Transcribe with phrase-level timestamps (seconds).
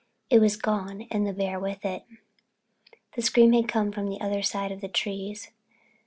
[0.31, 2.05] It was gone and the bear with it.
[3.15, 5.51] The scream had come from the other side of the trees.